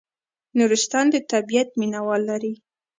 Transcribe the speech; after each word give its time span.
نورستان 0.57 1.05
د 1.11 1.15
طبیعت 1.31 1.69
مینه 1.79 1.99
وال 2.05 2.21
لري 2.29 2.53